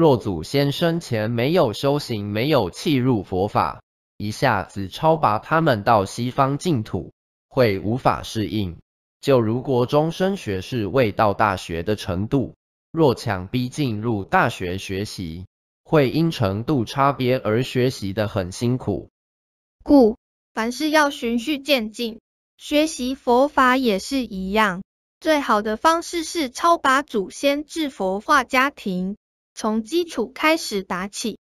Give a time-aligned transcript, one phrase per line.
[0.00, 3.82] 若祖先生前没有修行，没有契入佛法，
[4.16, 7.12] 一下子超拔他们到西方净土，
[7.50, 8.78] 会无法适应。
[9.20, 12.54] 就如国中生学士未到大学的程度，
[12.90, 15.44] 若强逼进入大学学习，
[15.84, 19.10] 会因程度差别而学习的很辛苦。
[19.84, 20.16] 故
[20.54, 22.20] 凡事要循序渐进，
[22.56, 24.80] 学习佛法也是一样。
[25.20, 29.18] 最好的方式是超拔祖先至佛化家庭，
[29.60, 31.38] 从基础开始打起。